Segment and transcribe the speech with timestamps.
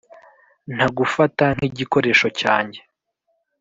[0.75, 2.79] ntagufata nk’igikoresho cyanjye